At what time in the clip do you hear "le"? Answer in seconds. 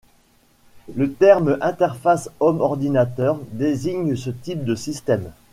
0.95-1.13